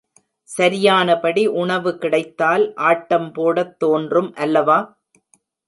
சரியானபடி 0.49 1.43
உணவு 1.55 1.91
கிடைத்தால் 1.97 2.65
ஆட்டம் 2.89 3.29
போடத் 3.31 3.79
தோன்றும் 3.79 4.33
அல்லவா? 4.37 4.79